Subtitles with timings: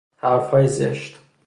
[0.17, 1.19] حرفهای زشت